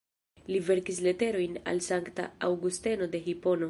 Li 0.53 0.61
verkis 0.69 1.01
leterojn 1.09 1.61
al 1.73 1.85
Sankta 1.91 2.29
Aŭgusteno 2.51 3.15
de 3.17 3.25
Hipono. 3.29 3.59